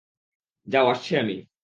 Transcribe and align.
যাও 0.67 0.85
আসছি 0.87 1.11
আমি। 1.17 1.35